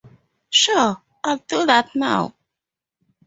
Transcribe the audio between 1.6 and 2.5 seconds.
that now